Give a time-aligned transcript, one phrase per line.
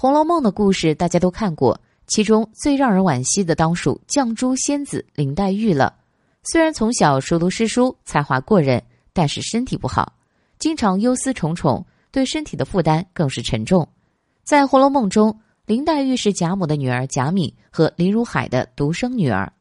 [0.00, 5.94] 红楼梦》的故事大家都看过，其中最让人惋惜的当属绛珠仙子林黛玉了。
[6.42, 8.82] 虽然从小熟读诗书，才华过人，
[9.12, 10.14] 但是身体不好，
[10.58, 13.86] 经常忧思重重，对身体的负担更是沉重。
[14.42, 19.52] 在《红楼梦》中，林黛玉是贾母的女儿贾敏和林如海的独生女儿。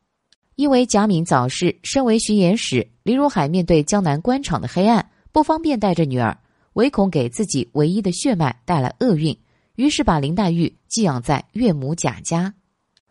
[0.56, 6.38] 因为贾敏早逝，身为巡盐使，林如海面对江南官场的黑暗，不方便带着女儿，
[6.76, 9.38] 唯恐给自己唯一的血脉带来厄运，
[9.80, 12.54] 于是把林黛玉寄养在岳母贾家。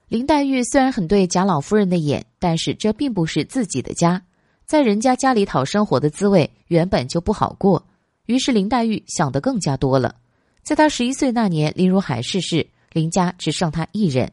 [0.07, 4.23] 林黛玉虽然很对贾老夫人的眼，但是这并不是自己的家，
[4.67, 7.83] 在人家家里讨生活的滋味原本就不好过。
[8.27, 10.15] 于是林黛玉想的更加多了。
[10.62, 14.31] 在她十一岁那年，林如海逝世，林家只剩她一人。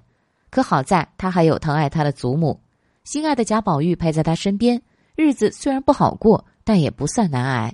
[0.49, 2.59] 可好在她还有疼爱她的祖母，
[3.05, 4.81] 心爱的贾宝玉陪在她身边，
[5.15, 7.73] 日子虽然不好过，但也不算难挨。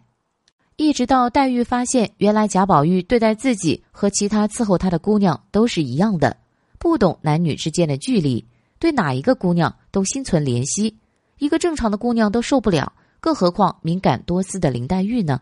[0.77, 6.35] 一直到黛玉发现，原来贾宝玉对待自己和其他伺候他的姑娘都是一样的。
[6.79, 8.43] 不懂男女之间的距离，
[8.79, 10.97] 对哪一个姑娘都心存怜惜，
[11.37, 15.39] 一个正常的姑娘都受不了，更何况敏感多思的林黛玉呢？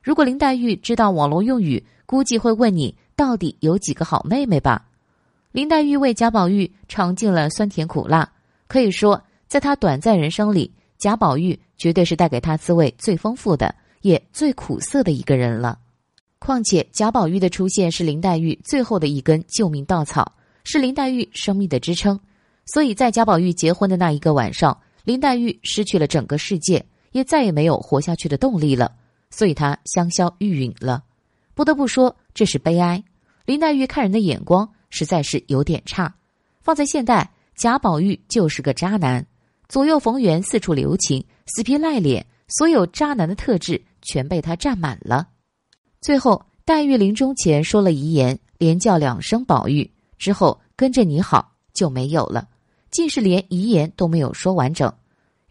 [0.00, 4.86] 如果林黛玉知道网络用语，估计会问你到底有几个好妹妹吧？
[5.50, 8.30] 林黛玉为贾宝玉尝尽了酸甜苦辣，
[8.68, 13.74] 可以说，在她短暂人生里，贾宝玉绝对是带给她滋味最丰富的，
[14.06, 15.80] 也最苦涩的一个人了。
[16.38, 20.32] 况且，贾宝玉的出现是林黛玉最后的一根救命稻草。
[20.68, 22.18] 是林黛玉生命的支撑，
[22.64, 28.92] 所以在贾宝玉结婚的那一个晚上，林黛玉失去了整个世界，也再也没有活下去的动力了，
[29.30, 31.04] 所以她香消玉殒了。
[31.54, 33.02] 不得不说，这是悲哀。
[33.44, 36.12] 林黛玉看人的眼光实在是有点差。
[36.62, 39.24] 放在现代，贾宝玉就是个渣男，
[39.68, 45.28] 左右逢源，四处留情，死皮赖脸，所有渣男的特质全被他占满了。
[46.00, 49.90] 最后，黛玉临终前说了遗言，连叫两声宝玉。
[50.18, 52.48] 之后跟着你好就没有了，
[52.90, 54.92] 竟是连遗言都没有说完整。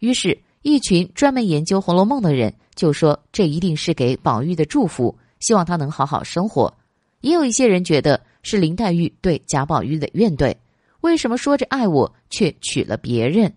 [0.00, 6.72] 于是，一群专门研究《红楼梦》的人就说这一定是给宝玉的祝福，希望他能好好生活。
[7.20, 10.54] 也有一些人觉得是林黛玉对贾宝玉的怨怼，
[11.02, 13.54] 为什么说着爱我却娶了别人？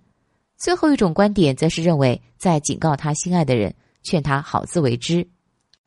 [0.59, 5.25] 最后一种观点则是认为在警告他心爱的人，劝他好自为之。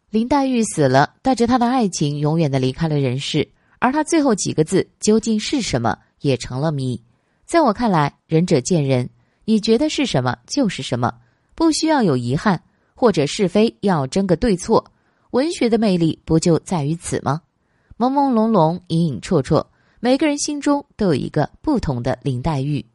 [0.09, 3.47] 林黛玉死了，带着他的爱情永远的离开了人世。
[3.79, 7.03] 而他最后几个字究竟是什么，也成了谜。
[7.45, 9.09] 在我看来，仁者见仁，
[9.45, 11.13] 你觉得是什么就是什么，
[11.55, 12.63] 不需要有遗憾，
[12.95, 14.93] 或者是非要争个对错。
[15.33, 17.43] 文学的魅力不就在于此吗？
[17.99, 19.67] 朦朦胧胧，隐隐绰绰，
[20.01, 22.87] 每个人心中都有一个不同的林黛玉。